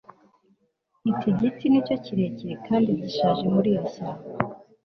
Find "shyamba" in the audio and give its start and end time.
3.93-4.27